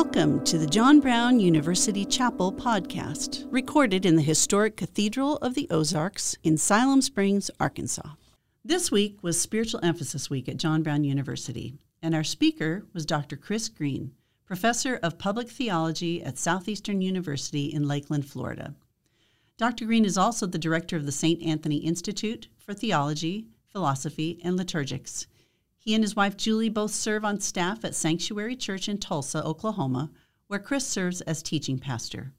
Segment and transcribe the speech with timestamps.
[0.00, 5.66] Welcome to the John Brown University Chapel podcast, recorded in the historic Cathedral of the
[5.70, 8.10] Ozarks in Siloam Springs, Arkansas.
[8.64, 13.34] This week was Spiritual Emphasis Week at John Brown University, and our speaker was Dr.
[13.34, 14.12] Chris Green,
[14.46, 18.76] professor of public theology at Southeastern University in Lakeland, Florida.
[19.56, 19.84] Dr.
[19.84, 21.42] Green is also the director of the St.
[21.42, 25.26] Anthony Institute for Theology, Philosophy, and Liturgics
[25.88, 30.10] he and his wife Julie both serve on staff at Sanctuary Church in Tulsa, Oklahoma,
[30.46, 32.34] where Chris serves as teaching pastor.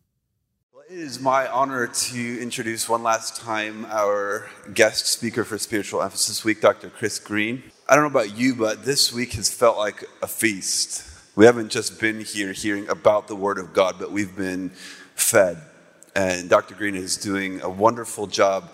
[0.72, 6.04] Well, it is my honor to introduce one last time our guest speaker for Spiritual
[6.04, 6.92] Emphasis Week, Dr.
[6.92, 7.64] Chris Green.
[7.88, 11.10] I don't know about you, but this week has felt like a feast.
[11.36, 14.70] We haven't just been here hearing about the Word of God, but we've been
[15.16, 15.58] fed.
[16.16, 16.76] And Dr.
[16.76, 18.70] Green is doing a wonderful job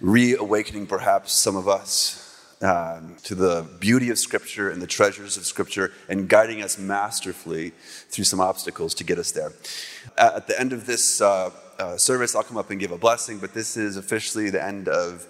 [0.00, 2.22] reawakening perhaps some of us
[2.62, 7.70] um, to the beauty of Scripture and the treasures of Scripture and guiding us masterfully
[8.08, 9.52] through some obstacles to get us there.
[10.16, 13.38] At the end of this uh, uh, service, I'll come up and give a blessing,
[13.38, 15.26] but this is officially the end of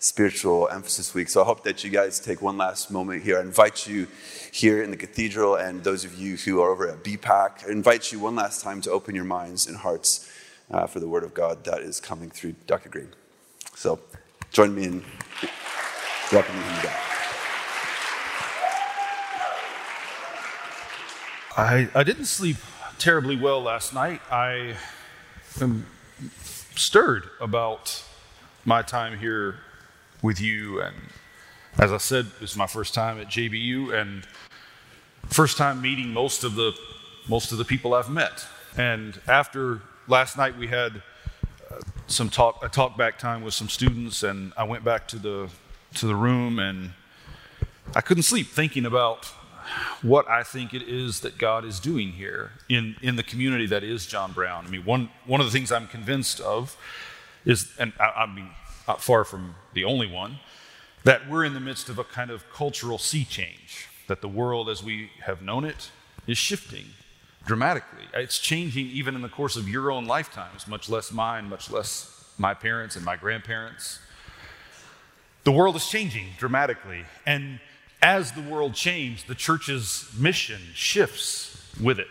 [0.00, 1.28] Spiritual Emphasis Week.
[1.28, 3.38] So I hope that you guys take one last moment here.
[3.38, 4.06] I invite you
[4.52, 8.12] here in the cathedral and those of you who are over at BPAC, I invite
[8.12, 10.30] you one last time to open your minds and hearts
[10.70, 12.88] uh, for the Word of God that is coming through Dr.
[12.88, 13.08] Green.
[13.74, 13.98] So
[14.52, 15.04] join me in
[16.32, 17.00] welcoming him back.
[21.56, 22.56] I, I didn't sleep
[22.98, 24.20] terribly well last night.
[24.30, 24.76] I
[25.60, 25.86] am
[26.76, 28.04] stirred about
[28.64, 29.56] my time here
[30.22, 30.80] with you.
[30.80, 30.94] And
[31.78, 34.26] as I said, is my first time at JBU and
[35.26, 36.72] first time meeting most of the
[37.28, 38.46] most of the people I've met.
[38.76, 41.02] And after last night, we had
[41.70, 45.18] uh, some talk a talk back time with some students, and I went back to
[45.18, 45.50] the
[45.94, 46.92] to the room and
[47.94, 49.26] I couldn't sleep thinking about
[50.02, 53.82] what I think it is that God is doing here in, in the community that
[53.82, 54.66] is John Brown.
[54.66, 56.76] I mean, one, one of the things I'm convinced of
[57.44, 58.50] is, and I, I mean,
[58.86, 60.38] not far from the only one,
[61.04, 64.68] that we're in the midst of a kind of cultural sea change, that the world
[64.68, 65.90] as we have known it
[66.26, 66.86] is shifting
[67.46, 68.04] dramatically.
[68.14, 72.32] It's changing even in the course of your own lifetimes, much less mine, much less
[72.36, 74.00] my parents and my grandparents.
[75.48, 77.06] The world is changing dramatically.
[77.24, 77.60] And
[78.02, 82.08] as the world changes, the church's mission shifts with it.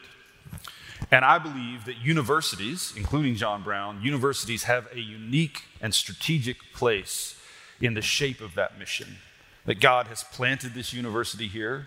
[1.11, 7.39] And I believe that universities, including John Brown, universities have a unique and strategic place
[7.79, 9.17] in the shape of that mission.
[9.65, 11.85] That God has planted this university here.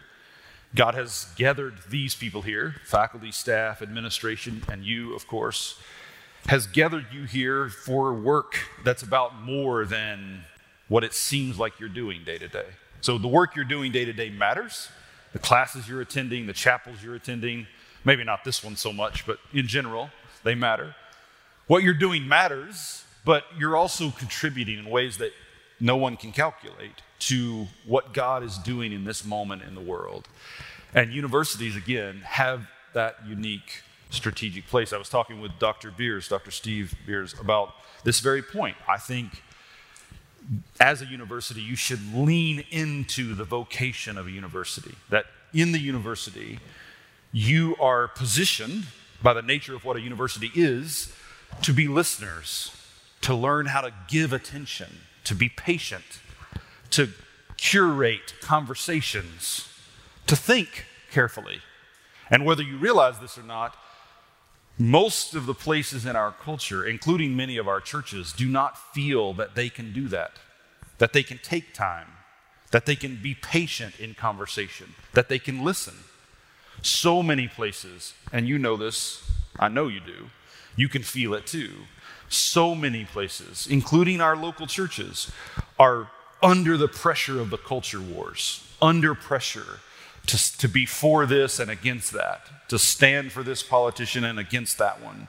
[0.77, 5.81] God has gathered these people here faculty, staff, administration, and you, of course,
[6.47, 10.45] has gathered you here for work that's about more than
[10.91, 12.67] what it seems like you're doing day to day.
[13.01, 14.89] So the work you're doing day to day matters.
[15.33, 17.69] The classes you're attending, the chapels you're attending,
[18.05, 20.11] maybe not this one so much, but in general,
[20.43, 20.97] they matter.
[21.69, 25.31] What you're doing matters, but you're also contributing in ways that
[25.79, 30.27] no one can calculate to what God is doing in this moment in the world.
[30.93, 34.93] And universities, again, have that unique strategic place.
[34.93, 35.93] I was talking with Dr.
[35.93, 36.51] Beers, Dr.
[36.51, 38.77] Steve Beers, about this very point.
[38.89, 39.45] I think
[40.79, 44.95] as a university, you should lean into the vocation of a university.
[45.09, 46.59] That in the university,
[47.33, 48.87] you are positioned
[49.23, 51.15] by the nature of what a university is
[51.63, 52.75] to be listeners,
[53.21, 56.05] to learn how to give attention, to be patient,
[56.91, 57.11] to
[57.57, 59.69] curate conversations,
[60.27, 61.61] to think carefully.
[62.31, 63.77] And whether you realize this or not,
[64.79, 69.33] most of the places in our culture, including many of our churches, do not feel
[69.35, 70.33] that they can do that,
[70.99, 72.09] that they can take time,
[72.71, 75.95] that they can be patient in conversation, that they can listen.
[76.83, 80.31] So many places, and you know this, I know you do,
[80.77, 81.71] you can feel it too.
[82.29, 85.31] So many places, including our local churches,
[85.79, 86.11] are
[86.43, 89.81] under the pressure of the culture wars, under pressure
[90.31, 94.79] to, to be for this and against that, to stand for this politician and against
[94.79, 95.29] that one.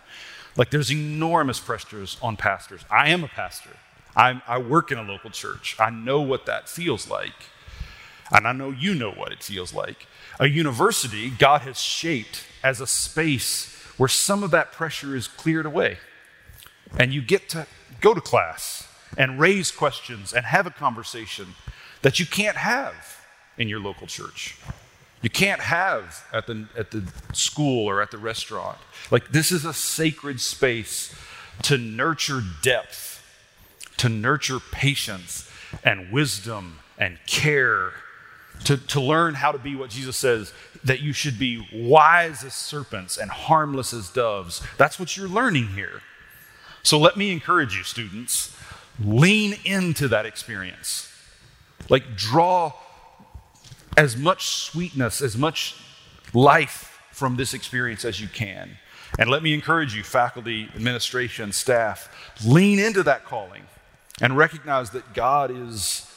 [0.56, 2.81] Like there's enormous pressures on pastors.
[2.89, 3.71] I am a pastor.
[4.15, 5.75] I'm, I work in a local church.
[5.80, 7.33] I know what that feels like.
[8.31, 10.07] And I know you know what it feels like.
[10.39, 15.65] A university, God has shaped as a space where some of that pressure is cleared
[15.65, 15.97] away.
[16.97, 17.68] And you get to
[18.01, 18.88] go to class
[19.18, 21.56] and raise questions and have a conversation
[22.01, 23.25] that you can't have
[23.57, 24.57] in your local church
[25.21, 27.03] you can't have at the, at the
[27.33, 28.77] school or at the restaurant.
[29.12, 31.13] Like, this is a sacred space
[31.63, 33.23] to nurture depth,
[33.97, 35.50] to nurture patience
[35.83, 37.94] and wisdom and care,
[38.65, 40.53] to, to learn how to be what Jesus says
[40.83, 44.62] that you should be wise as serpents and harmless as doves.
[44.77, 46.01] That's what you're learning here.
[46.83, 48.57] So let me encourage you, students,
[49.03, 51.07] lean into that experience.
[51.89, 52.73] Like, draw
[53.97, 55.75] as much sweetness, as much
[56.33, 58.77] life from this experience as you can.
[59.19, 62.09] And let me encourage you, faculty, administration, staff,
[62.45, 63.63] lean into that calling
[64.21, 66.07] and recognize that God is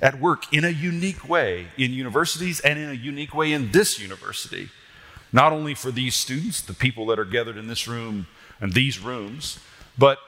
[0.00, 3.98] at work in a unique way in universities and in a unique way in this
[3.98, 4.68] university.
[5.32, 8.26] Not only for these students, the people that are gathered in this room
[8.60, 9.58] and these rooms,
[9.98, 10.18] but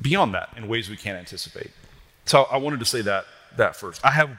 [0.00, 1.70] beyond that in ways we can't anticipate.
[2.24, 3.24] So I wanted to say that,
[3.56, 4.04] that first.
[4.04, 4.30] I have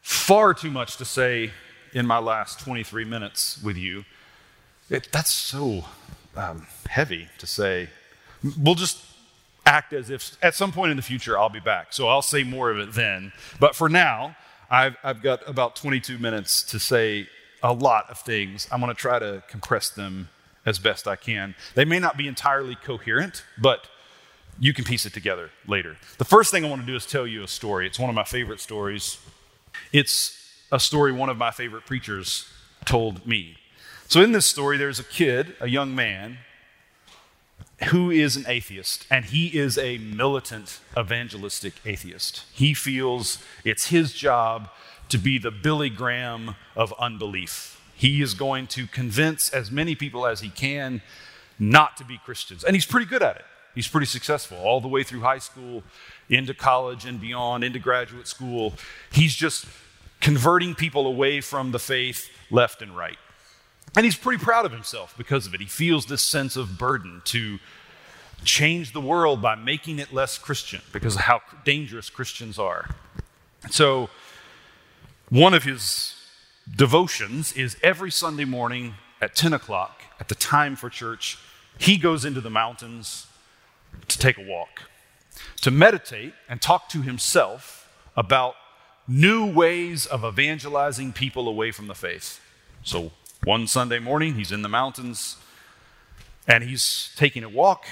[0.00, 1.52] far too much to say
[1.92, 4.04] in my last 23 minutes with you.
[4.88, 5.84] It, that's so
[6.36, 7.88] um, heavy to say.
[8.58, 9.04] We'll just
[9.66, 11.92] act as if at some point in the future I'll be back.
[11.92, 13.32] So I'll say more of it then.
[13.58, 14.36] But for now,
[14.70, 17.28] I've, I've got about 22 minutes to say
[17.62, 18.68] a lot of things.
[18.70, 20.28] I'm going to try to compress them
[20.64, 21.54] as best I can.
[21.74, 23.88] They may not be entirely coherent, but
[24.58, 25.96] you can piece it together later.
[26.18, 27.86] The first thing I want to do is tell you a story.
[27.86, 29.18] It's one of my favorite stories.
[29.92, 30.36] It's
[30.72, 32.48] a story one of my favorite preachers
[32.84, 33.56] told me.
[34.08, 36.38] So, in this story, there's a kid, a young man,
[37.88, 42.44] who is an atheist, and he is a militant evangelistic atheist.
[42.52, 44.68] He feels it's his job
[45.08, 47.80] to be the Billy Graham of unbelief.
[47.94, 51.02] He is going to convince as many people as he can
[51.58, 53.44] not to be Christians, and he's pretty good at it.
[53.74, 55.82] He's pretty successful all the way through high school,
[56.30, 58.72] into college and beyond, into graduate school.
[59.12, 59.66] He's just
[60.20, 63.18] converting people away from the faith left and right.
[63.96, 65.60] And he's pretty proud of himself because of it.
[65.60, 67.58] He feels this sense of burden to
[68.44, 72.94] change the world by making it less Christian because of how dangerous Christians are.
[73.70, 74.08] So,
[75.28, 76.14] one of his
[76.74, 81.38] devotions is every Sunday morning at 10 o'clock, at the time for church,
[81.78, 83.26] he goes into the mountains
[84.08, 84.82] to take a walk,
[85.60, 88.54] to meditate and talk to himself about
[89.06, 92.40] new ways of evangelizing people away from the faith.
[92.82, 93.12] So,
[93.44, 95.36] one Sunday morning, he's in the mountains
[96.46, 97.84] and he's taking a walk.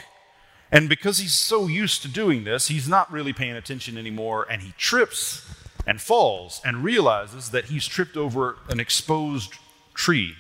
[0.70, 4.62] And because he's so used to doing this, he's not really paying attention anymore and
[4.62, 5.48] he trips
[5.86, 9.54] and falls and realizes that he's tripped over an exposed
[9.94, 10.34] tree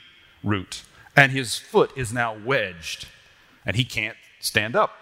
[0.44, 0.82] root
[1.16, 3.08] and his foot is now wedged
[3.64, 4.92] and he can't stand up.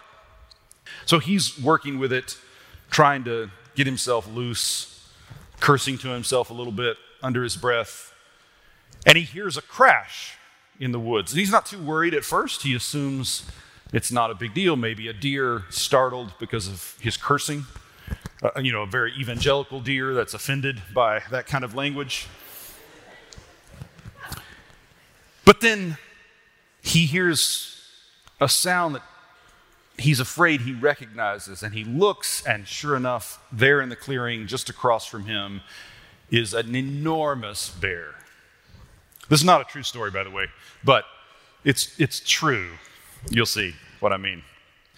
[1.05, 2.37] So he's working with it,
[2.89, 5.09] trying to get himself loose,
[5.59, 8.13] cursing to himself a little bit under his breath
[9.07, 10.37] and he hears a crash
[10.79, 11.31] in the woods.
[11.31, 12.63] And he's not too worried at first.
[12.63, 13.49] He assumes
[13.93, 14.75] it's not a big deal.
[14.75, 17.65] Maybe a deer startled because of his cursing.
[18.43, 22.27] Uh, you know, a very evangelical deer that's offended by that kind of language.
[25.45, 25.97] But then
[26.81, 27.81] he hears
[28.41, 29.03] a sound that
[29.97, 34.69] he's afraid he recognizes, and he looks, and sure enough, there in the clearing just
[34.69, 35.61] across from him
[36.29, 38.15] is an enormous bear.
[39.29, 40.47] This is not a true story, by the way,
[40.83, 41.05] but
[41.63, 42.69] it's, it's true.
[43.29, 44.43] You'll see what I mean.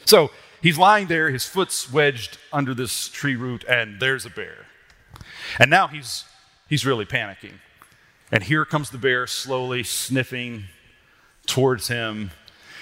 [0.05, 4.65] So he's lying there, his foot's wedged under this tree root, and there's a bear.
[5.57, 6.25] And now he's,
[6.67, 7.53] he's really panicking.
[8.31, 10.65] And here comes the bear slowly sniffing
[11.47, 12.31] towards him,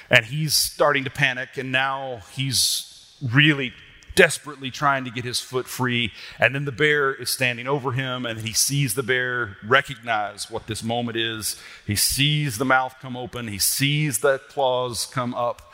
[0.09, 3.73] and he's starting to panic, and now he's really
[4.17, 6.11] desperately trying to get his foot free.
[6.39, 10.67] And then the bear is standing over him, and he sees the bear recognize what
[10.67, 11.55] this moment is.
[11.85, 15.71] He sees the mouth come open, he sees the claws come up,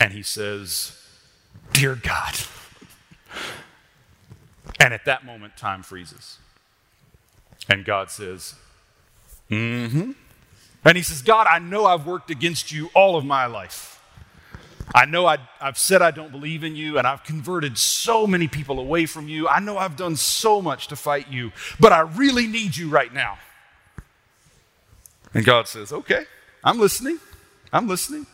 [0.00, 0.98] and he says,
[1.72, 2.34] Dear God.
[4.78, 6.38] And at that moment, time freezes.
[7.68, 8.54] And God says,
[9.50, 10.10] Mm hmm.
[10.84, 13.92] And he says, God, I know I've worked against you all of my life.
[14.94, 18.48] I know I, have said I don't believe in you, and I've converted so many
[18.48, 19.48] people away from you.
[19.48, 23.12] I know I've done so much to fight you, but I really need you right
[23.12, 23.38] now.
[25.32, 26.24] And God says, Okay,
[26.62, 27.18] I'm listening.
[27.72, 28.26] I'm listening.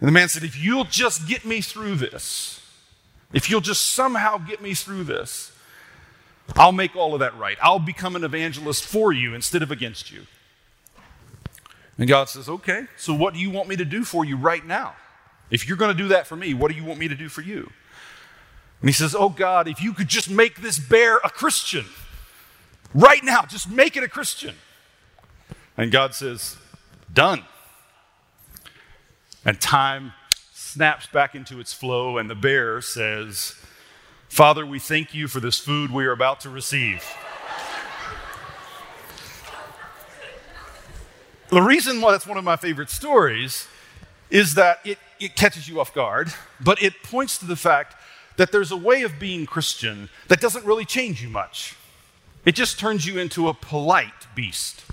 [0.00, 2.60] And the man said, If you'll just get me through this,
[3.32, 5.52] if you'll just somehow get me through this,
[6.56, 7.56] I'll make all of that right.
[7.62, 10.26] I'll become an evangelist for you instead of against you.
[11.98, 14.64] And God says, Okay, so what do you want me to do for you right
[14.64, 14.94] now?
[15.50, 17.28] If you're going to do that for me, what do you want me to do
[17.28, 17.70] for you?
[18.80, 21.86] And he says, Oh God, if you could just make this bear a Christian
[22.94, 24.54] right now, just make it a Christian.
[25.76, 26.56] And God says,
[27.12, 27.44] Done.
[29.44, 30.12] And time
[30.52, 33.54] snaps back into its flow, and the bear says,
[34.28, 37.04] Father, we thank you for this food we are about to receive.
[41.54, 43.68] The reason why that's one of my favorite stories
[44.28, 47.94] is that it, it catches you off guard, but it points to the fact
[48.38, 51.76] that there's a way of being Christian that doesn't really change you much.
[52.44, 54.84] It just turns you into a polite beast,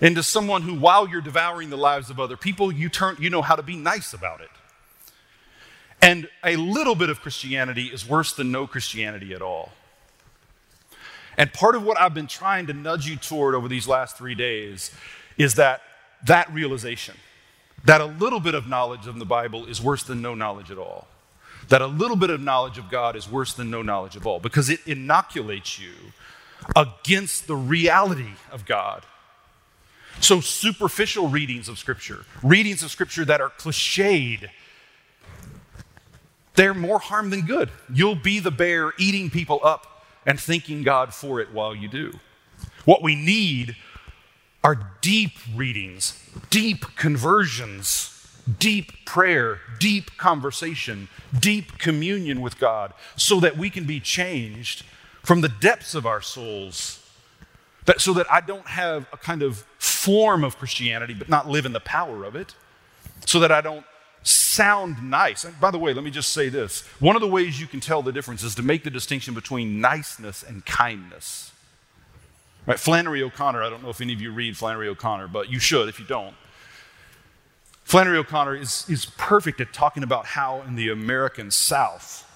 [0.00, 3.42] into someone who, while you're devouring the lives of other people, you, turn, you know
[3.42, 4.48] how to be nice about it.
[6.00, 9.72] And a little bit of Christianity is worse than no Christianity at all.
[11.36, 14.34] And part of what I've been trying to nudge you toward over these last three
[14.34, 14.92] days
[15.38, 15.82] is that
[16.26, 17.16] that realization
[17.84, 20.78] that a little bit of knowledge of the Bible is worse than no knowledge at
[20.78, 21.08] all.
[21.68, 24.40] That a little bit of knowledge of God is worse than no knowledge of all
[24.40, 25.92] because it inoculates you
[26.76, 29.04] against the reality of God.
[30.20, 34.48] So, superficial readings of Scripture, readings of Scripture that are cliched,
[36.54, 37.70] they're more harm than good.
[37.92, 42.12] You'll be the bear eating people up and thanking God for it while you do.
[42.84, 43.74] What we need
[44.64, 48.08] are deep readings, deep conversions,
[48.58, 54.84] deep prayer, deep conversation, deep communion with God, so that we can be changed
[55.22, 56.98] from the depths of our souls.
[57.86, 61.66] That, so that I don't have a kind of form of Christianity, but not live
[61.66, 62.54] in the power of it.
[63.26, 63.84] So that I don't
[64.22, 65.44] sound nice.
[65.44, 66.82] And by the way, let me just say this.
[67.00, 69.80] One of the ways you can tell the difference is to make the distinction between
[69.80, 71.51] niceness and kindness.
[72.66, 72.78] Right?
[72.78, 75.88] Flannery O'Connor, I don't know if any of you read Flannery O'Connor, but you should
[75.88, 76.34] if you don't.
[77.82, 82.28] Flannery O'Connor is, is perfect at talking about how in the American South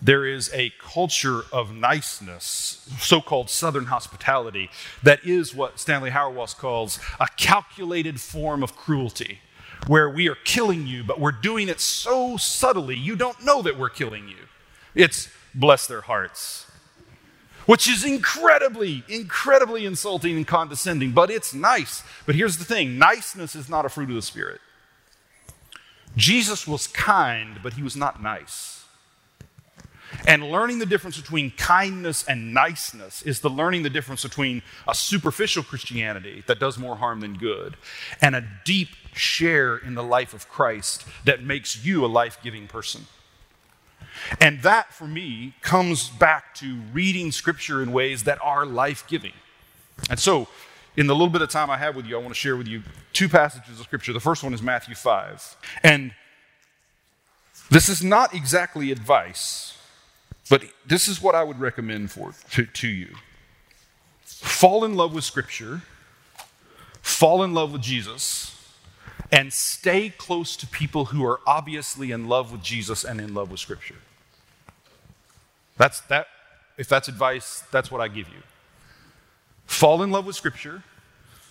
[0.00, 4.70] there is a culture of niceness, so called Southern hospitality,
[5.02, 9.40] that is what Stanley Hauerwas calls a calculated form of cruelty,
[9.86, 13.78] where we are killing you, but we're doing it so subtly you don't know that
[13.78, 14.48] we're killing you.
[14.94, 16.63] It's bless their hearts
[17.66, 22.02] which is incredibly, incredibly insulting and condescending, but it's nice.
[22.26, 24.60] But here's the thing niceness is not a fruit of the Spirit.
[26.16, 28.84] Jesus was kind, but he was not nice.
[30.26, 34.94] And learning the difference between kindness and niceness is the learning the difference between a
[34.94, 37.76] superficial Christianity that does more harm than good
[38.20, 42.66] and a deep share in the life of Christ that makes you a life giving
[42.68, 43.06] person.
[44.40, 49.32] And that, for me, comes back to reading Scripture in ways that are life giving.
[50.10, 50.48] And so,
[50.96, 52.68] in the little bit of time I have with you, I want to share with
[52.68, 54.12] you two passages of Scripture.
[54.12, 55.56] The first one is Matthew 5.
[55.82, 56.12] And
[57.70, 59.76] this is not exactly advice,
[60.48, 63.14] but this is what I would recommend for, to, to you.
[64.22, 65.82] Fall in love with Scripture,
[67.02, 68.50] fall in love with Jesus,
[69.32, 73.50] and stay close to people who are obviously in love with Jesus and in love
[73.50, 73.96] with Scripture.
[75.76, 76.26] That's that.
[76.76, 78.42] If that's advice, that's what I give you.
[79.66, 80.82] Fall in love with Scripture,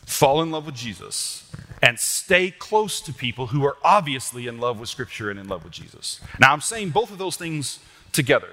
[0.05, 1.49] fall in love with Jesus,
[1.81, 5.63] and stay close to people who are obviously in love with Scripture and in love
[5.63, 6.19] with Jesus.
[6.39, 7.79] Now, I'm saying both of those things
[8.11, 8.49] together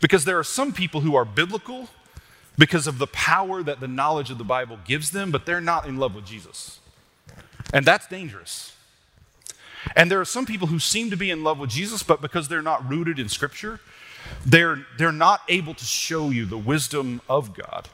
[0.00, 1.88] because there are some people who are biblical
[2.58, 5.86] because of the power that the knowledge of the Bible gives them, but they're not
[5.86, 6.80] in love with Jesus.
[7.72, 8.74] And that's dangerous.
[9.96, 12.48] And there are some people who seem to be in love with Jesus, but because
[12.48, 13.80] they're not rooted in Scripture,
[14.44, 17.88] they're, they're not able to show you the wisdom of God.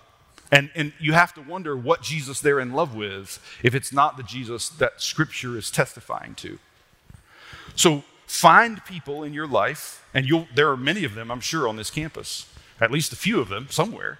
[0.52, 4.16] And, and you have to wonder what Jesus they're in love with if it's not
[4.16, 6.58] the Jesus that Scripture is testifying to.
[7.74, 11.66] So find people in your life, and you'll, there are many of them, I'm sure,
[11.68, 12.48] on this campus,
[12.80, 14.18] at least a few of them somewhere,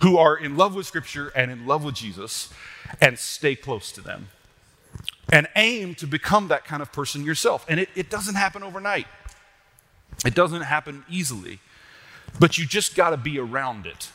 [0.00, 2.52] who are in love with Scripture and in love with Jesus,
[3.00, 4.28] and stay close to them
[5.32, 7.64] and aim to become that kind of person yourself.
[7.68, 9.06] And it, it doesn't happen overnight,
[10.24, 11.60] it doesn't happen easily,
[12.38, 14.10] but you just got to be around it.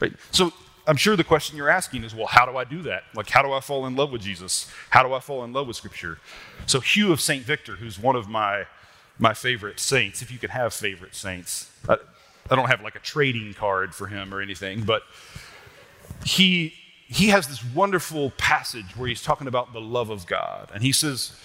[0.00, 0.12] Right?
[0.30, 0.52] So
[0.86, 3.04] I'm sure the question you're asking is, well, how do I do that?
[3.14, 4.70] Like, how do I fall in love with Jesus?
[4.90, 6.18] How do I fall in love with Scripture?
[6.66, 7.44] So Hugh of St.
[7.44, 8.66] Victor, who's one of my,
[9.18, 11.96] my favorite saints, if you can have favorite saints, I,
[12.50, 15.02] I don't have like a trading card for him or anything, but
[16.24, 16.74] he
[17.06, 20.70] he has this wonderful passage where he's talking about the love of God.
[20.72, 21.36] And he says,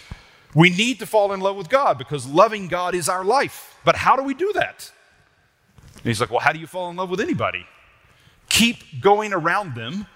[0.56, 3.78] We need to fall in love with God because loving God is our life.
[3.86, 4.92] But how do we do that?
[5.96, 7.68] And he's like, Well, how do you fall in love with anybody?
[8.50, 10.08] Keep going around them,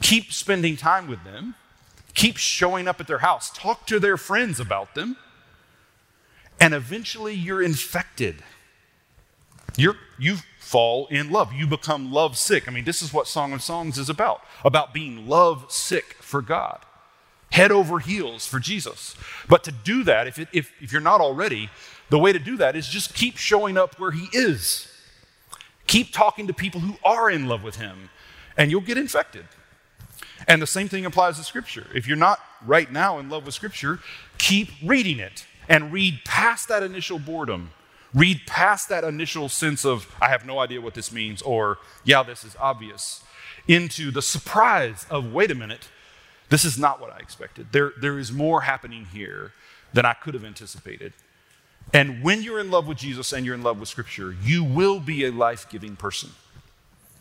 [0.00, 1.54] keep spending time with them,
[2.14, 5.16] keep showing up at their house, talk to their friends about them,
[6.60, 8.42] and eventually you're infected.
[9.76, 11.52] You're, you fall in love.
[11.52, 12.68] You become love sick.
[12.68, 16.40] I mean, this is what Song of Songs is about about being love sick for
[16.40, 16.78] God,
[17.52, 19.14] head over heels for Jesus.
[19.48, 21.70] But to do that, if, it, if, if you're not already,
[22.08, 24.88] the way to do that is just keep showing up where He is.
[25.86, 28.10] Keep talking to people who are in love with Him,
[28.56, 29.44] and you'll get infected.
[30.48, 31.86] And the same thing applies to Scripture.
[31.94, 34.00] If you're not right now in love with Scripture,
[34.38, 37.70] keep reading it and read past that initial boredom.
[38.14, 42.22] Read past that initial sense of, I have no idea what this means, or, yeah,
[42.22, 43.22] this is obvious,
[43.68, 45.88] into the surprise of, wait a minute,
[46.52, 47.72] this is not what I expected.
[47.72, 49.52] There, there is more happening here
[49.94, 51.14] than I could have anticipated.
[51.94, 55.00] And when you're in love with Jesus and you're in love with Scripture, you will
[55.00, 56.28] be a life giving person.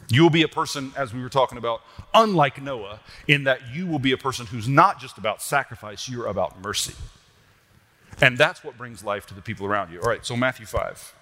[0.09, 1.81] You will be a person, as we were talking about,
[2.13, 6.27] unlike Noah, in that you will be a person who's not just about sacrifice, you're
[6.27, 6.95] about mercy.
[8.19, 10.01] And that's what brings life to the people around you.
[10.01, 11.15] All right, so Matthew 5.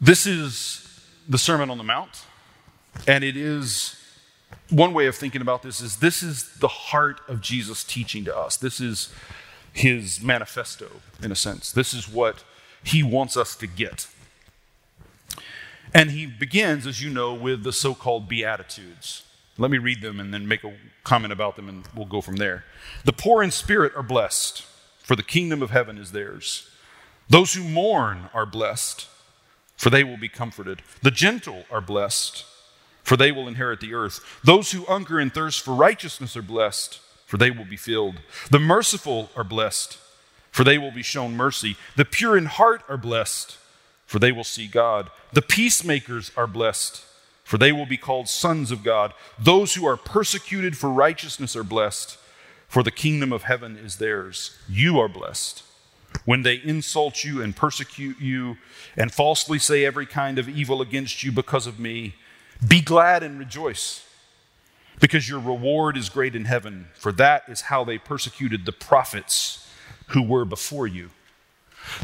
[0.00, 2.24] This is the Sermon on the Mount,
[3.08, 3.96] and it is
[4.72, 8.36] one way of thinking about this is this is the heart of Jesus teaching to
[8.36, 8.56] us.
[8.56, 9.12] This is
[9.72, 10.88] his manifesto,
[11.22, 11.70] in a sense.
[11.70, 12.42] This is what
[12.82, 14.08] he wants us to get.
[15.94, 19.24] And he begins, as you know, with the so called Beatitudes.
[19.58, 20.72] Let me read them and then make a
[21.04, 22.64] comment about them, and we'll go from there.
[23.04, 24.64] The poor in spirit are blessed,
[24.98, 26.70] for the kingdom of heaven is theirs.
[27.28, 29.06] Those who mourn are blessed,
[29.76, 30.80] for they will be comforted.
[31.02, 32.46] The gentle are blessed,
[33.02, 34.20] for they will inherit the earth.
[34.44, 38.16] Those who hunger and thirst for righteousness are blessed, for they will be filled.
[38.50, 39.98] The merciful are blessed,
[40.50, 41.76] for they will be shown mercy.
[41.96, 43.56] The pure in heart are blessed,
[44.06, 45.10] for they will see God.
[45.32, 47.04] The peacemakers are blessed,
[47.44, 49.14] for they will be called sons of God.
[49.38, 52.18] Those who are persecuted for righteousness are blessed,
[52.68, 54.56] for the kingdom of heaven is theirs.
[54.68, 55.62] You are blessed.
[56.24, 58.58] When they insult you and persecute you
[58.96, 62.14] and falsely say every kind of evil against you because of me,
[62.66, 64.04] be glad and rejoice
[65.00, 69.68] because your reward is great in heaven, for that is how they persecuted the prophets
[70.08, 71.10] who were before you.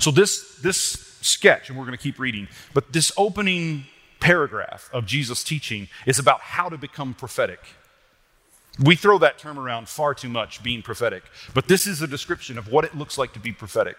[0.00, 0.76] So, this, this
[1.20, 3.84] sketch, and we're going to keep reading, but this opening
[4.20, 7.60] paragraph of Jesus' teaching is about how to become prophetic.
[8.82, 11.22] We throw that term around far too much, being prophetic,
[11.54, 13.96] but this is a description of what it looks like to be prophetic.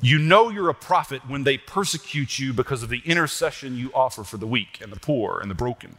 [0.00, 4.24] You know you're a prophet when they persecute you because of the intercession you offer
[4.24, 5.96] for the weak and the poor and the broken.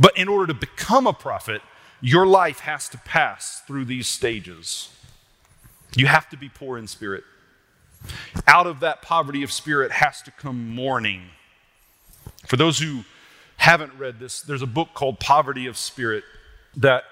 [0.00, 1.60] But in order to become a prophet,
[2.00, 4.90] your life has to pass through these stages.
[5.94, 7.24] You have to be poor in spirit.
[8.46, 11.22] Out of that poverty of spirit has to come mourning.
[12.46, 13.04] For those who
[13.58, 16.24] haven't read this, there's a book called Poverty of Spirit
[16.76, 17.04] that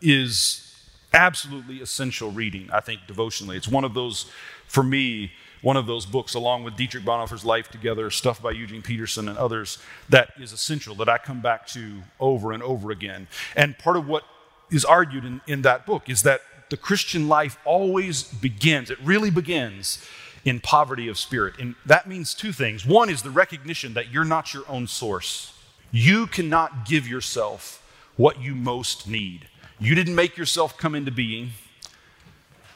[0.00, 0.66] is
[1.12, 3.56] absolutely essential reading, I think, devotionally.
[3.56, 4.30] It's one of those,
[4.70, 8.82] for me, one of those books, along with Dietrich Bonhoeffer's Life Together, stuff by Eugene
[8.82, 9.78] Peterson and others,
[10.08, 13.26] that is essential, that I come back to over and over again.
[13.56, 14.22] And part of what
[14.70, 19.28] is argued in, in that book is that the Christian life always begins, it really
[19.28, 20.06] begins
[20.44, 21.58] in poverty of spirit.
[21.58, 22.86] And that means two things.
[22.86, 25.52] One is the recognition that you're not your own source,
[25.90, 27.84] you cannot give yourself
[28.16, 29.48] what you most need.
[29.80, 31.50] You didn't make yourself come into being.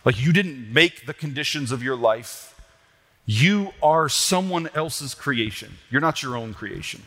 [0.05, 2.51] Like you didn't make the conditions of your life.
[3.27, 5.79] You are someone else's creation.
[5.91, 7.03] You're not your own creation.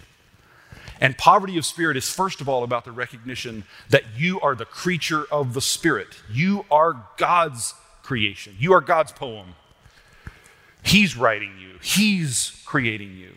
[0.99, 4.65] And poverty of spirit is, first of all, about the recognition that you are the
[4.65, 6.07] creature of the Spirit.
[6.31, 8.55] You are God's creation.
[8.57, 9.55] You are God's poem.
[10.81, 13.33] He's writing you, He's creating you.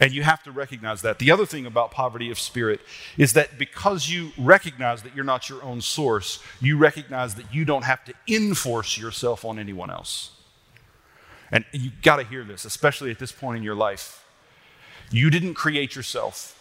[0.00, 1.18] And you have to recognize that.
[1.18, 2.80] The other thing about poverty of spirit
[3.18, 7.66] is that because you recognize that you're not your own source, you recognize that you
[7.66, 10.30] don't have to enforce yourself on anyone else.
[11.52, 14.24] And you've got to hear this, especially at this point in your life.
[15.10, 16.56] You didn't create yourself,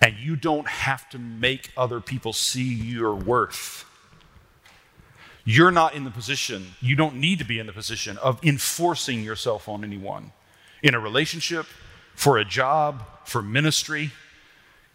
[0.00, 3.84] and you don't have to make other people see your worth.
[5.44, 9.24] You're not in the position, you don't need to be in the position of enforcing
[9.24, 10.32] yourself on anyone.
[10.82, 11.66] In a relationship,
[12.14, 14.10] for a job, for ministry,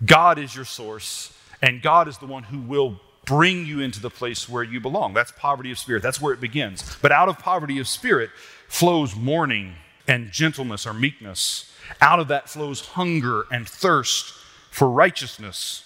[0.03, 4.09] God is your source, and God is the one who will bring you into the
[4.09, 5.13] place where you belong.
[5.13, 6.03] That's poverty of spirit.
[6.03, 6.97] That's where it begins.
[7.01, 8.29] But out of poverty of spirit,
[8.67, 9.75] flows mourning
[10.07, 11.71] and gentleness or meekness.
[12.01, 14.33] Out of that flows hunger and thirst
[14.69, 15.83] for righteousness.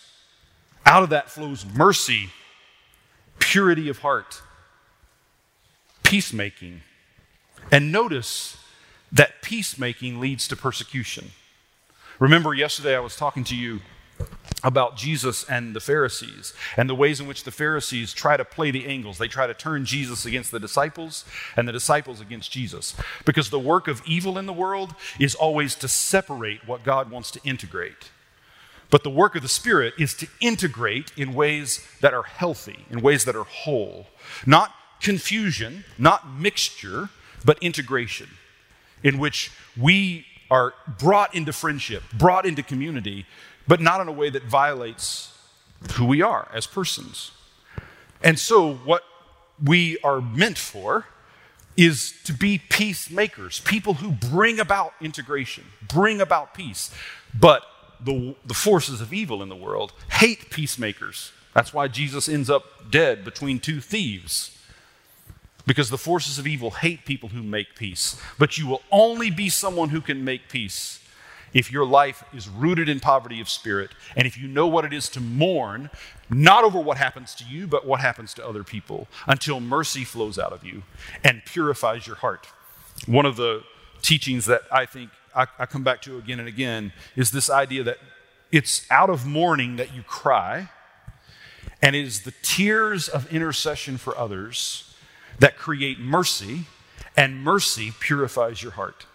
[0.85, 2.29] Out of that flows mercy,
[3.37, 4.41] purity of heart,
[6.03, 6.81] peacemaking.
[7.71, 8.57] And notice
[9.11, 11.31] that peacemaking leads to persecution.
[12.19, 13.79] Remember, yesterday I was talking to you
[14.63, 18.71] about Jesus and the Pharisees and the ways in which the Pharisees try to play
[18.71, 19.17] the angles.
[19.17, 21.23] They try to turn Jesus against the disciples
[21.55, 22.95] and the disciples against Jesus.
[23.25, 27.31] Because the work of evil in the world is always to separate what God wants
[27.31, 28.11] to integrate.
[28.89, 33.01] But the work of the Spirit is to integrate in ways that are healthy, in
[33.01, 34.07] ways that are whole.
[34.45, 37.09] Not confusion, not mixture,
[37.45, 38.29] but integration,
[39.03, 43.25] in which we are brought into friendship, brought into community,
[43.67, 45.37] but not in a way that violates
[45.93, 47.31] who we are as persons.
[48.23, 49.03] And so, what
[49.63, 51.05] we are meant for
[51.77, 56.93] is to be peacemakers, people who bring about integration, bring about peace.
[57.33, 57.63] But
[58.01, 61.31] the, the forces of evil in the world hate peacemakers.
[61.53, 64.57] That's why Jesus ends up dead between two thieves.
[65.69, 68.19] Because the forces of evil hate people who make peace.
[68.39, 70.99] But you will only be someone who can make peace
[71.53, 74.93] if your life is rooted in poverty of spirit, and if you know what it
[74.93, 75.91] is to mourn,
[76.27, 80.39] not over what happens to you, but what happens to other people, until mercy flows
[80.39, 80.81] out of you
[81.23, 82.47] and purifies your heart.
[83.05, 83.61] One of the
[84.01, 87.83] teachings that I think I, I come back to again and again is this idea
[87.83, 87.99] that
[88.51, 90.71] it's out of mourning that you cry,
[91.79, 94.88] and it is the tears of intercession for others
[95.39, 96.65] that create mercy,
[97.17, 99.05] and mercy purifies your heart.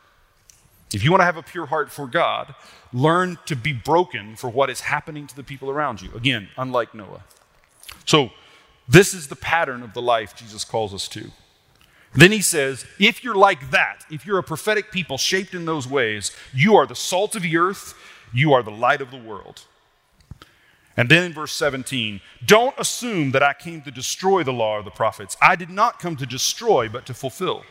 [0.92, 2.54] If you want to have a pure heart for God,
[2.92, 6.10] learn to be broken for what is happening to the people around you.
[6.14, 7.24] Again, unlike Noah.
[8.04, 8.30] So,
[8.86, 11.30] this is the pattern of the life Jesus calls us to.
[12.14, 15.88] Then he says, if you're like that, if you're a prophetic people shaped in those
[15.88, 17.94] ways, you are the salt of the earth,
[18.32, 19.62] you are the light of the world.
[20.96, 24.84] And then in verse 17, don't assume that I came to destroy the law of
[24.84, 25.36] the prophets.
[25.42, 27.64] I did not come to destroy, but to fulfill.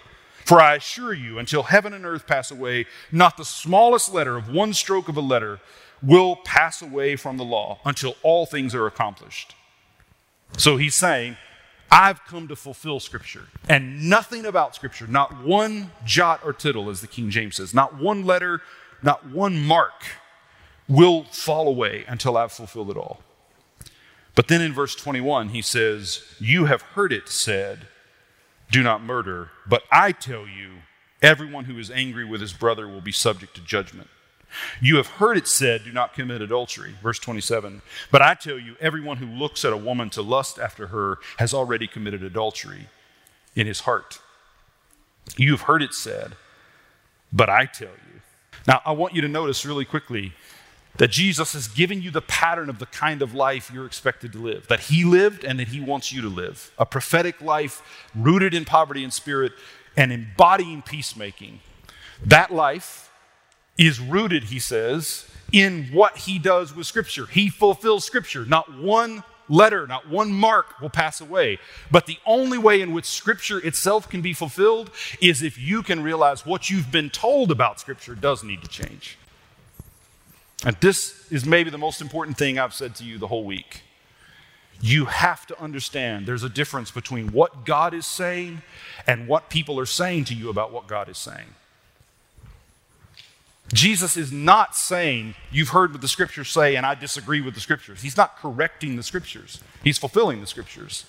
[0.46, 4.50] For I assure you, until heaven and earth pass away, not the smallest letter of
[4.50, 5.62] one stroke of a letter
[6.02, 9.56] will pass away from the law until all things are accomplished.
[10.58, 11.38] So he's saying,
[11.90, 13.48] I've come to fulfill Scripture.
[13.70, 17.98] And nothing about Scripture, not one jot or tittle, as the King James says, not
[17.98, 18.62] one letter,
[19.02, 20.04] not one mark,
[20.88, 23.22] will fall away until I've fulfilled it all.
[24.36, 27.88] But then in verse 21, he says, You have heard it said,
[28.74, 29.52] do not murder.
[29.68, 30.72] But I tell you,
[31.22, 34.10] everyone who is angry with his brother will be subject to judgment.
[34.82, 36.96] You have heard it said, Do not commit adultery.
[37.04, 37.84] Verse 27.
[38.12, 41.54] But I tell you, everyone who looks at a woman to lust after her has
[41.54, 42.88] already committed adultery
[43.56, 44.20] in his heart.
[45.38, 46.36] You have heard it said,
[47.32, 48.22] but I tell you.
[48.68, 50.34] Now, I want you to notice really quickly
[50.98, 54.40] that Jesus has given you the pattern of the kind of life you're expected to
[54.40, 56.72] live, that He lived and that He wants you to live.
[56.78, 57.82] A prophetic life
[58.16, 59.54] rooted in poverty and spirit
[59.98, 61.60] and embodying peacemaking.
[62.24, 63.12] That life
[63.78, 67.26] is rooted, He says, in what He does with Scripture.
[67.26, 68.46] He fulfills Scripture.
[68.46, 71.60] Not one letter, not one mark will pass away.
[71.92, 76.04] But the only way in which Scripture itself can be fulfilled is if you can
[76.04, 79.18] realize what you've been told about Scripture does need to change.
[80.66, 83.84] And this is maybe the most important thing I've said to you the whole week.
[84.82, 88.62] You have to understand there's a difference between what God is saying
[89.08, 91.56] and what people are saying to you about what God is saying.
[93.74, 97.60] Jesus is not saying, You've heard what the scriptures say, and I disagree with the
[97.60, 98.02] scriptures.
[98.02, 101.06] He's not correcting the scriptures, he's fulfilling the scriptures.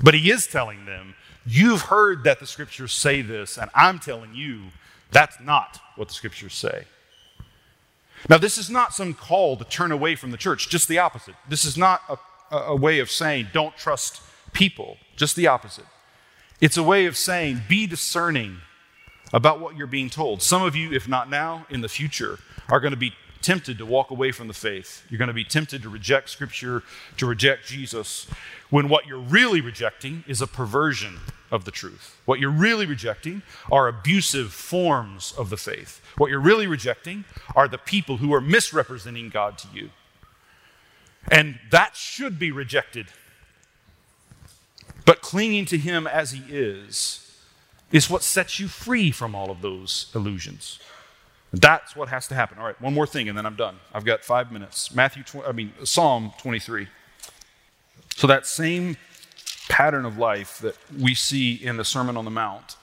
[0.00, 1.14] But he is telling them,
[1.46, 4.64] You've heard that the scriptures say this, and I'm telling you
[5.10, 6.84] that's not what the scriptures say.
[8.28, 11.34] Now, this is not some call to turn away from the church, just the opposite.
[11.48, 15.86] This is not a, a way of saying don't trust people, just the opposite.
[16.60, 18.58] It's a way of saying be discerning
[19.32, 20.42] about what you're being told.
[20.42, 23.86] Some of you, if not now, in the future, are going to be tempted to
[23.86, 25.04] walk away from the faith.
[25.08, 26.82] You're going to be tempted to reject Scripture,
[27.16, 28.26] to reject Jesus,
[28.70, 31.18] when what you're really rejecting is a perversion
[31.50, 32.16] of the truth.
[32.24, 36.00] What you're really rejecting are abusive forms of the faith.
[36.16, 37.24] What you're really rejecting
[37.54, 39.90] are the people who are misrepresenting God to you.
[41.30, 43.06] And that should be rejected.
[45.04, 47.24] But clinging to Him as He is
[47.90, 50.78] is what sets you free from all of those illusions.
[51.52, 52.58] That's what has to happen.
[52.58, 53.76] All right, one more thing and then I'm done.
[53.94, 54.94] I've got five minutes.
[54.94, 56.88] Matthew, 20, I mean, Psalm 23.
[58.16, 58.96] So that same
[59.68, 62.76] pattern of life that we see in the Sermon on the Mount,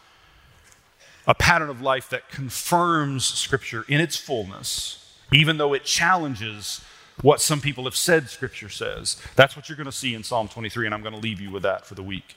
[1.27, 6.81] a pattern of life that confirms Scripture in its fullness, even though it challenges
[7.21, 9.21] what some people have said Scripture says.
[9.35, 11.51] That's what you're going to see in Psalm 23, and I'm going to leave you
[11.51, 12.35] with that for the week.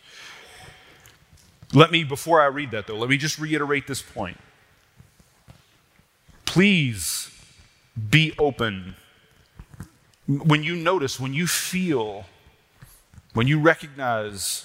[1.73, 4.39] Let me, before I read that though, let me just reiterate this point.
[6.49, 7.31] Please
[8.11, 8.97] be open.
[10.27, 12.25] When you notice, when you feel
[13.35, 14.65] when you recognize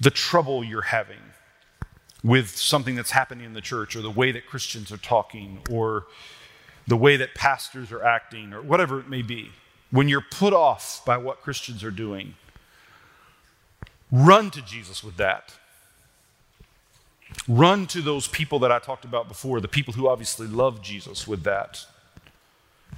[0.00, 1.20] the trouble you're having
[2.22, 6.06] with something that's happening in the church or the way that Christians are talking or
[6.86, 9.50] the way that pastors are acting or whatever it may be,
[9.90, 12.34] when you're put off by what Christians are doing,
[14.10, 15.54] run to Jesus with that.
[17.48, 21.26] Run to those people that I talked about before, the people who obviously love Jesus
[21.28, 21.86] with that.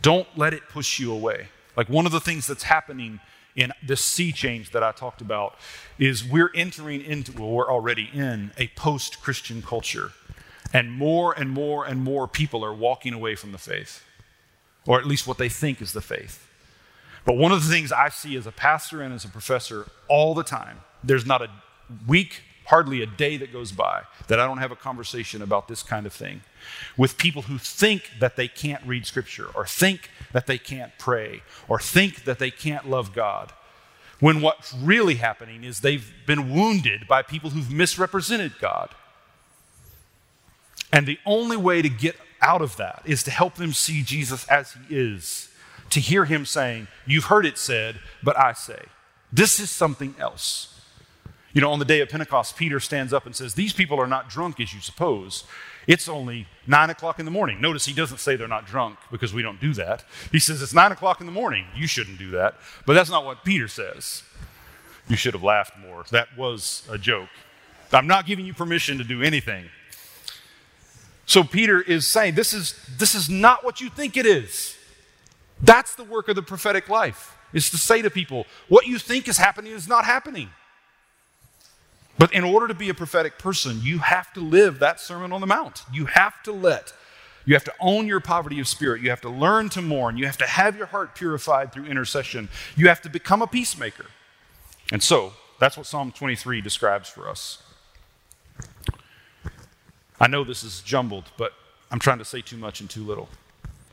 [0.01, 1.49] Don't let it push you away.
[1.77, 3.21] Like one of the things that's happening
[3.57, 5.57] in this sea change that I talked about
[5.99, 10.13] is we're entering into, well, we're already in a post Christian culture.
[10.73, 14.05] And more and more and more people are walking away from the faith,
[14.87, 16.47] or at least what they think is the faith.
[17.25, 20.35] But one of the things I see as a pastor and as a professor all
[20.35, 21.51] the time, there's not a
[22.07, 25.83] week, hardly a day that goes by that I don't have a conversation about this
[25.83, 26.43] kind of thing
[26.97, 31.43] with people who think that they can't read Scripture or think that they can't pray
[31.67, 33.53] or think that they can't love God.
[34.21, 38.91] When what's really happening is they've been wounded by people who've misrepresented God.
[40.93, 44.47] And the only way to get out of that is to help them see Jesus
[44.49, 45.49] as he is,
[45.91, 48.83] to hear him saying, You've heard it said, but I say.
[49.33, 50.78] This is something else.
[51.55, 54.07] You know, on the day of Pentecost, Peter stands up and says, These people are
[54.07, 55.45] not drunk as you suppose.
[55.87, 57.63] It's only nine o'clock in the morning.
[57.63, 60.05] Notice he doesn't say they're not drunk because we don't do that.
[60.31, 61.65] He says it's nine o'clock in the morning.
[61.75, 62.57] You shouldn't do that.
[62.85, 64.23] But that's not what Peter says.
[65.09, 66.05] You should have laughed more.
[66.11, 67.31] That was a joke.
[67.91, 69.71] I'm not giving you permission to do anything.
[71.25, 74.77] So Peter is saying this is this is not what you think it is.
[75.63, 77.35] That's the work of the prophetic life.
[77.55, 80.51] Is to say to people, what you think is happening is not happening.
[82.19, 85.41] But in order to be a prophetic person, you have to live that Sermon on
[85.41, 85.83] the Mount.
[85.93, 86.93] You have to let,
[87.45, 89.01] you have to own your poverty of spirit.
[89.01, 90.19] You have to learn to mourn.
[90.19, 92.49] You have to have your heart purified through intercession.
[92.77, 94.07] You have to become a peacemaker.
[94.93, 97.63] And so, that's what Psalm 23 describes for us.
[100.21, 101.53] I know this is jumbled, but
[101.91, 103.29] I'm trying to say too much in too little.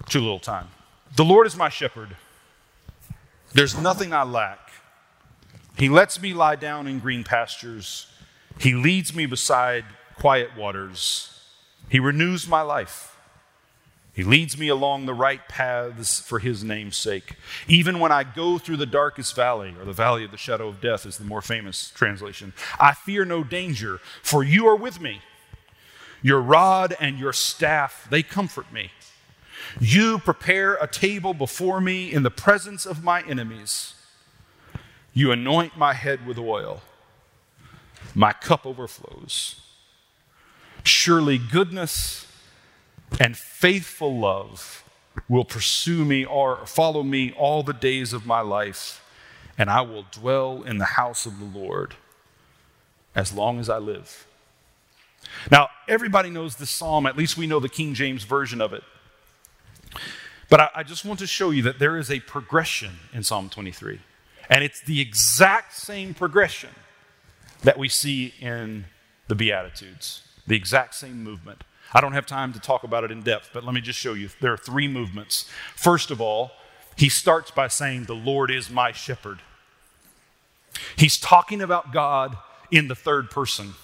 [0.09, 0.67] Too little time.
[1.15, 2.15] The Lord is my shepherd.
[3.53, 4.71] There's nothing I lack.
[5.77, 8.07] He lets me lie down in green pastures.
[8.59, 11.39] He leads me beside quiet waters.
[11.89, 13.17] He renews my life.
[14.13, 17.35] He leads me along the right paths for his name's sake.
[17.67, 20.79] Even when I go through the darkest valley, or the valley of the shadow of
[20.79, 25.21] death is the more famous translation, I fear no danger, for you are with me.
[26.21, 28.91] Your rod and your staff, they comfort me.
[29.81, 33.95] You prepare a table before me in the presence of my enemies.
[35.13, 36.81] You anoint my head with oil
[38.15, 39.61] my cup overflows.
[40.83, 42.25] Surely goodness
[43.19, 44.83] and faithful love
[45.27, 49.03] will pursue me or follow me all the days of my life,
[49.57, 51.95] and I will dwell in the house of the Lord
[53.13, 54.25] as long as I live.
[55.51, 58.83] Now, everybody knows this psalm, at least we know the King James version of it.
[60.49, 63.49] But I, I, just want to show you that there is a progression in Psalm
[63.49, 63.99] 23.
[64.47, 66.69] And it's the exact same progression
[67.63, 68.85] that we see in
[69.27, 71.63] the Beatitudes, the exact same movement.
[71.93, 74.13] I don't have time to talk about it in depth, but let me just show
[74.13, 74.29] you.
[74.41, 75.49] There are three movements.
[75.75, 76.51] First of all,
[76.95, 79.39] he starts by saying, The Lord is my shepherd.
[80.95, 82.37] He's talking about God
[82.71, 83.75] in the third person.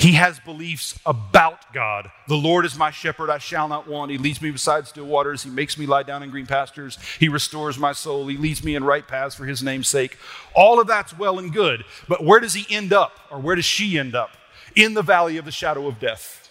[0.00, 2.10] He has beliefs about God.
[2.26, 4.10] The Lord is my shepherd, I shall not want.
[4.10, 5.42] He leads me beside still waters.
[5.42, 6.98] He makes me lie down in green pastures.
[7.18, 8.26] He restores my soul.
[8.26, 10.16] He leads me in right paths for his name's sake.
[10.54, 11.84] All of that's well and good.
[12.08, 14.30] But where does he end up, or where does she end up?
[14.74, 16.50] In the valley of the shadow of death.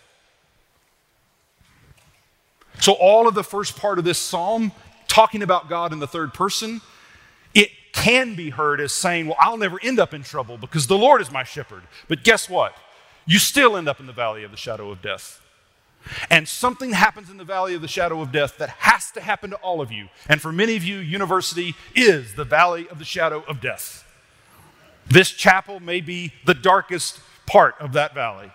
[2.79, 4.71] So, all of the first part of this psalm,
[5.07, 6.81] talking about God in the third person,
[7.55, 10.99] it can be heard as saying, Well, I'll never end up in trouble because the
[10.99, 11.81] Lord is my shepherd.
[12.07, 12.75] But guess what?
[13.29, 15.39] You still end up in the valley of the shadow of death.
[16.31, 19.51] And something happens in the valley of the shadow of death that has to happen
[19.51, 20.07] to all of you.
[20.27, 24.03] And for many of you, university is the valley of the shadow of death.
[25.07, 28.49] This chapel may be the darkest part of that valley.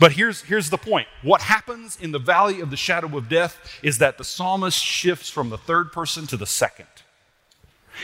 [0.00, 3.78] But here's, here's the point what happens in the valley of the shadow of death
[3.84, 6.88] is that the psalmist shifts from the third person to the second.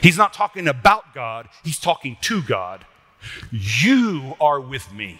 [0.00, 2.86] He's not talking about God, he's talking to God.
[3.50, 5.18] You are with me.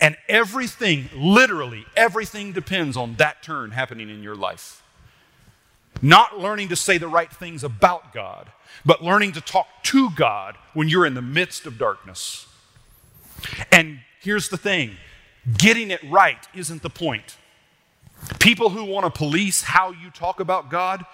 [0.00, 4.82] And everything, literally, everything depends on that turn happening in your life.
[6.00, 8.52] Not learning to say the right things about God,
[8.84, 12.46] but learning to talk to God when you're in the midst of darkness.
[13.72, 14.96] And here's the thing
[15.56, 17.36] getting it right isn't the point.
[18.38, 21.04] People who want to police how you talk about God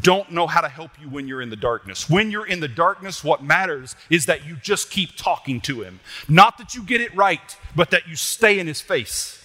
[0.00, 2.10] don't know how to help you when you're in the darkness.
[2.10, 6.00] When you're in the darkness, what matters is that you just keep talking to Him.
[6.28, 9.40] Not that you get it right, but that you stay in His face.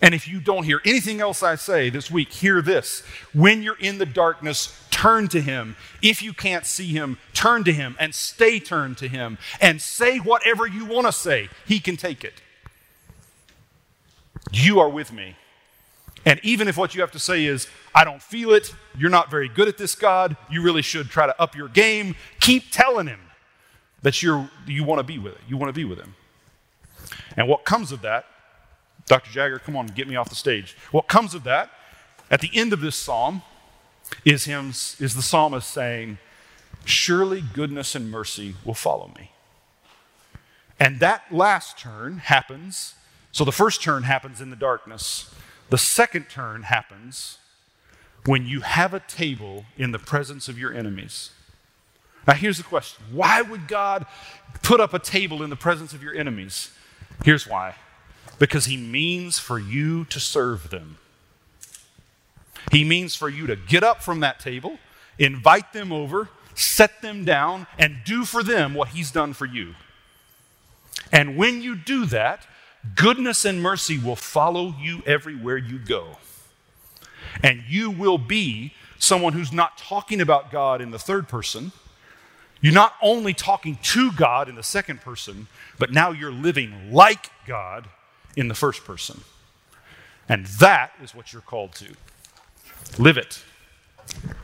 [0.00, 3.02] And if you don't hear anything else I say this week, hear this.
[3.34, 5.74] When you're in the darkness, turn to Him.
[6.00, 10.18] If you can't see Him, turn to Him and stay turned to Him and say
[10.18, 11.48] whatever you want to say.
[11.66, 12.34] He can take it.
[14.52, 15.36] You are with me.
[16.28, 19.30] And even if what you have to say is, I don't feel it, you're not
[19.30, 23.06] very good at this, God, you really should try to up your game, keep telling
[23.06, 23.20] him
[24.02, 25.40] that you're, you want to be with it.
[25.48, 26.14] You want to be with him.
[27.38, 28.26] And what comes of that,
[29.06, 29.30] Dr.
[29.30, 30.76] Jagger, come on, get me off the stage.
[30.90, 31.70] What comes of that,
[32.30, 33.40] at the end of this psalm,
[34.22, 36.18] is, him, is the psalmist saying,
[36.84, 39.30] Surely goodness and mercy will follow me.
[40.78, 42.96] And that last turn happens.
[43.32, 45.34] So the first turn happens in the darkness.
[45.70, 47.38] The second turn happens
[48.24, 51.30] when you have a table in the presence of your enemies.
[52.26, 54.06] Now, here's the question Why would God
[54.62, 56.70] put up a table in the presence of your enemies?
[57.24, 57.74] Here's why
[58.38, 60.98] because He means for you to serve them.
[62.70, 64.78] He means for you to get up from that table,
[65.18, 69.74] invite them over, set them down, and do for them what He's done for you.
[71.10, 72.46] And when you do that,
[72.94, 76.18] goodness and mercy will follow you everywhere you go.
[77.42, 81.72] And you will be someone who's not talking about God in the third person.
[82.60, 85.46] You're not only talking to God in the second person,
[85.78, 87.88] but now you're living like God
[88.36, 89.20] in the first person.
[90.28, 91.94] And that is what you're called to.
[92.98, 93.42] Live it.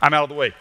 [0.01, 0.53] I'm out of the way.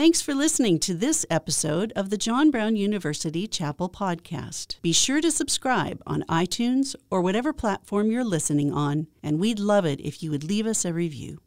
[0.00, 4.80] Thanks for listening to this episode of the John Brown University Chapel Podcast.
[4.80, 9.84] Be sure to subscribe on iTunes or whatever platform you're listening on, and we'd love
[9.84, 11.42] it if you would leave us a review.